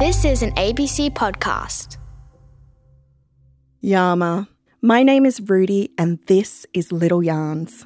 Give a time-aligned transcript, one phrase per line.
[0.00, 1.98] This is an ABC podcast.
[3.82, 4.48] Yama.
[4.80, 7.84] My name is Rudy, and this is Little Yarns.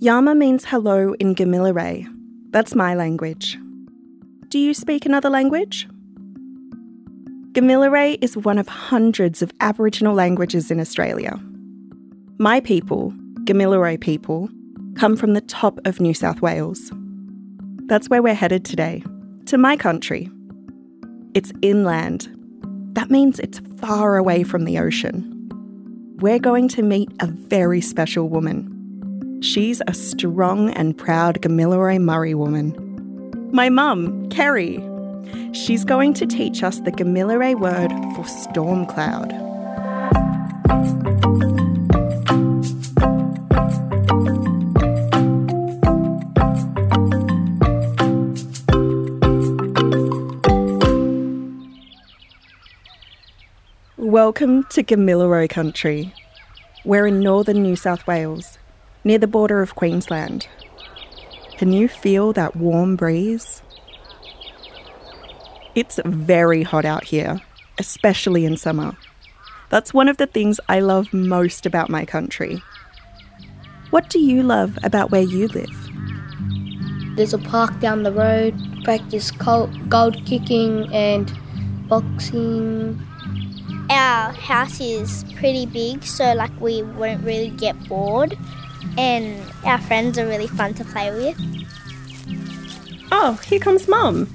[0.00, 2.06] Yama means hello in Gamilaroi.
[2.50, 3.56] That's my language.
[4.48, 5.88] Do you speak another language?
[7.52, 11.40] Gamilaroi is one of hundreds of Aboriginal languages in Australia.
[12.38, 13.14] My people,
[13.44, 14.50] Gamilaroi people,
[14.94, 16.92] come from the top of New South Wales.
[17.86, 19.02] That's where we're headed today,
[19.46, 20.28] to my country.
[21.32, 22.28] It's inland.
[22.94, 25.36] That means it's far away from the ocean.
[26.18, 29.40] We're going to meet a very special woman.
[29.40, 32.74] She's a strong and proud Gamilaroi Murri woman.
[33.52, 34.84] My mum, Kerry.
[35.52, 39.30] She's going to teach us the Gamilaroi word for storm cloud.
[54.00, 56.14] Welcome to Gamilaroi country.
[56.86, 58.56] We're in northern New South Wales,
[59.04, 60.48] near the border of Queensland.
[61.58, 63.60] Can you feel that warm breeze?
[65.74, 67.42] It's very hot out here,
[67.78, 68.96] especially in summer.
[69.68, 72.62] That's one of the things I love most about my country.
[73.90, 75.90] What do you love about where you live?
[77.16, 81.30] There's a park down the road, practice gold, gold kicking and
[81.86, 82.98] boxing.
[83.90, 88.38] Our house is pretty big, so like we wouldn't really get bored,
[88.96, 91.36] and our friends are really fun to play with.
[93.10, 94.32] Oh, here comes Mum.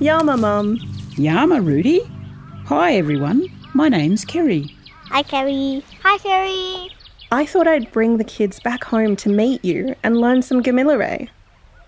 [0.00, 0.78] Yama, Mum.
[1.16, 2.02] Yama, Rudy.
[2.66, 3.48] Hi, everyone.
[3.72, 4.74] My name's Kerry.
[5.06, 5.82] Hi, Kerry.
[6.02, 6.90] Hi, Kerry.
[7.32, 11.30] I thought I'd bring the kids back home to meet you and learn some Gamilaroi.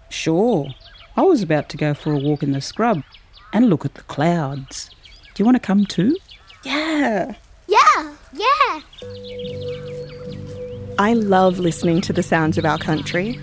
[0.09, 0.69] Sure.
[1.15, 3.03] I was about to go for a walk in the scrub
[3.53, 4.89] and look at the clouds.
[5.35, 6.17] Do you want to come too?
[6.65, 7.35] Yeah.
[7.67, 8.81] Yeah, yeah.
[10.99, 13.35] I love listening to the sounds of our country.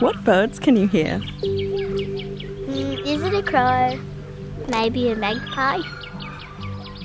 [0.00, 1.20] What birds can you hear?
[1.42, 3.96] Mm, is it a crow?
[4.68, 5.80] Maybe a magpie?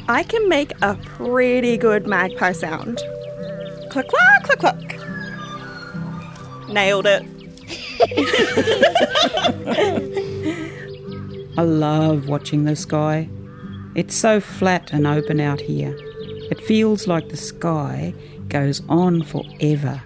[0.08, 2.98] I can make a pretty good magpie sound.
[3.90, 4.82] Cluck, cluck, cluck, cluck.
[6.70, 7.24] Nailed it.
[11.58, 13.30] I love watching the sky.
[13.96, 15.96] It's so flat and open out here.
[16.50, 18.14] It feels like the sky
[18.48, 20.02] goes on forever.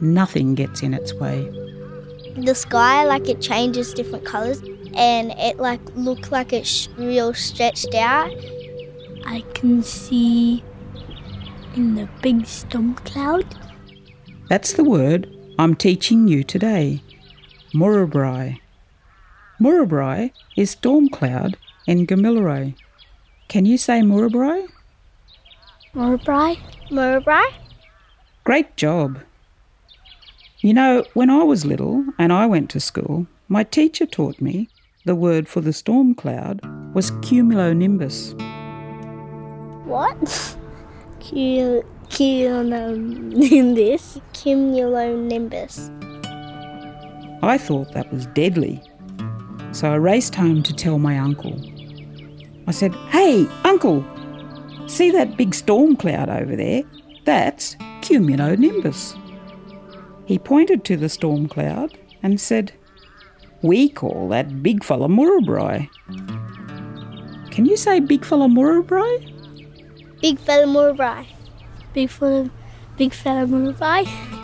[0.00, 1.42] Nothing gets in its way.
[2.36, 4.62] The sky, like it changes different colours,
[4.94, 8.30] and it like looks like it's real stretched out.
[9.26, 10.62] I can see
[11.74, 13.44] in the big storm cloud.
[14.48, 15.28] That's the word
[15.58, 17.02] I'm teaching you today.
[17.74, 18.60] Murubrai.
[19.60, 21.56] Murubrai is storm cloud
[21.86, 22.74] in Gamilaroi.
[23.50, 24.68] Can you say Murubrai?
[25.92, 26.60] Murray.
[26.88, 27.48] Murray?
[28.44, 29.18] Great job.
[30.60, 34.68] You know, when I was little and I went to school, my teacher taught me
[35.04, 36.60] the word for the storm cloud
[36.94, 38.34] was cumulonimbus.
[39.84, 40.20] What?
[41.20, 44.20] Cumulonimbus.
[44.32, 45.90] Cumulonimbus.
[47.42, 48.80] I thought that was deadly.
[49.72, 51.60] So I raced home to tell my uncle.
[52.66, 54.04] I said, Hey, uncle,
[54.86, 56.82] see that big storm cloud over there?
[57.24, 59.16] That's cumulonimbus.
[60.26, 62.72] He pointed to the storm cloud and said,
[63.62, 65.88] We call that big fella Murubrai.
[67.50, 69.30] Can you say big fella Murubrai?
[70.20, 71.26] Big fella Murray.
[71.94, 72.50] Big fella,
[72.96, 74.39] big fella Murray.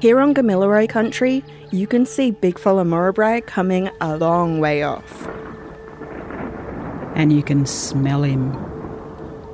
[0.00, 5.28] Here on Gamilaroi country, you can see Big Fella Murray coming a long way off.
[7.14, 8.56] And you can smell him.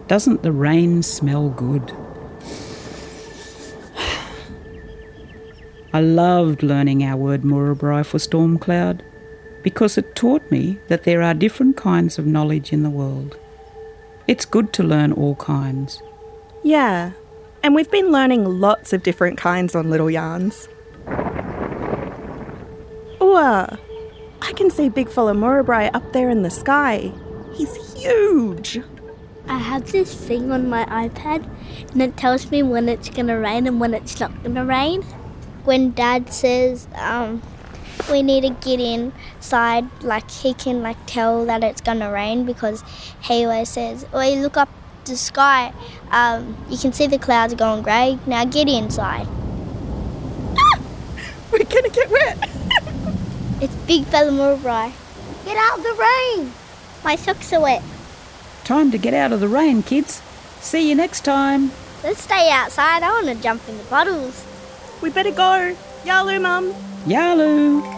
[0.06, 1.93] Doesn't the rain smell good?
[5.93, 9.03] I loved learning our word Murubrai for storm cloud
[9.65, 13.37] because it taught me that there are different kinds of knowledge in the world.
[14.29, 16.00] It's good to learn all kinds.
[16.62, 17.12] Yeah,
[17.67, 20.69] and we've been learning lots of different kinds on Little Yarns.
[23.21, 27.11] Ooh, I can see Big Fella Murray up there in the sky.
[27.55, 28.81] He's huge.
[29.49, 31.51] I have this thing on my iPad
[31.91, 35.03] and it tells me when it's gonna rain and when it's not gonna rain.
[35.65, 37.43] When Dad says um,
[38.09, 42.85] we need to get inside, like he can like tell that it's gonna rain because
[43.23, 44.69] he always says, "Oh, you look up
[45.06, 45.73] the sky,
[46.11, 48.19] um, you can see the clouds are going grey.
[48.26, 49.26] Now get inside."
[51.53, 52.50] We're gonna get wet.
[53.58, 54.93] It's Big Fella Murray.
[55.47, 56.53] Get out of the rain.
[57.03, 57.82] My socks are wet.
[58.64, 60.20] Time to get out of the rain, kids.
[60.61, 61.70] See you next time.
[62.05, 63.03] Let's stay outside.
[63.03, 64.44] I want to jump in the puddles.
[65.00, 65.75] We better go.
[66.05, 66.75] Yalu, Mum.
[67.06, 67.95] Yalu.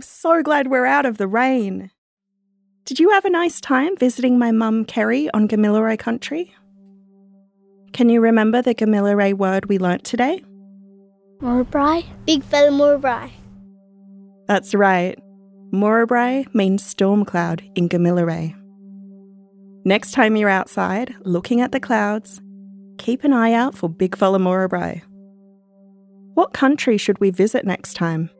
[0.00, 1.90] I'm so glad we're out of the rain.
[2.86, 6.54] Did you have a nice time visiting my mum Kerry on Gamilaroi country?
[7.92, 10.42] Can you remember the Gamilaroi word we learnt today?
[11.42, 12.06] Murray?
[12.24, 13.30] Big Fella Murray.
[14.46, 15.18] That's right.
[15.70, 18.56] Murray means storm cloud in Gamilaroi.
[19.84, 22.40] Next time you're outside looking at the clouds,
[22.96, 25.02] keep an eye out for Big Fella Murray.
[26.32, 28.30] What country should we visit next time?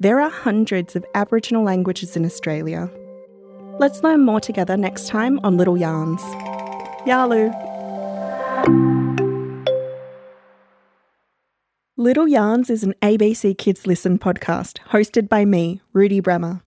[0.00, 2.90] There are hundreds of Aboriginal languages in Australia.
[3.78, 6.20] Let's learn more together next time on Little Yarns.
[7.06, 7.52] Yalu.
[11.96, 16.62] Little Yarns is an ABC Kids Listen podcast hosted by me, Rudy Bremer,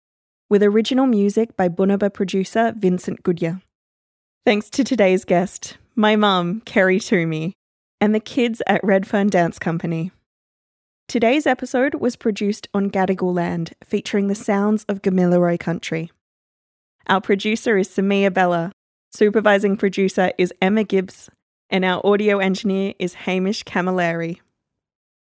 [0.49, 3.61] with original music by Bunuba producer Vincent Goodyear.
[4.45, 7.53] Thanks to today's guest, my mum, Kerry Toomey,
[7.99, 10.11] and the kids at Redfern Dance Company.
[11.07, 16.11] Today's episode was produced on Gadigal land, featuring the sounds of Gamilaroi country.
[17.07, 18.73] Our producer is Samia Bella,
[19.13, 21.29] supervising producer is Emma Gibbs,
[21.69, 24.41] and our audio engineer is Hamish Camilleri.